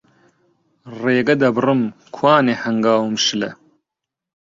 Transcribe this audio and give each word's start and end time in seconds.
ڕێگە 1.01 1.35
دەبڕم، 1.41 1.81
کوانێ 2.15 2.55
هەنگاوم 2.63 3.15
شلە 3.25 3.51